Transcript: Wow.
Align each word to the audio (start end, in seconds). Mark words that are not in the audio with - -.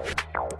Wow. 0.00 0.59